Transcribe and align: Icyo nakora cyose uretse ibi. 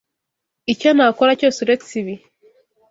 Icyo 0.73 0.89
nakora 0.95 1.31
cyose 1.39 1.57
uretse 1.61 1.91
ibi. 2.01 2.15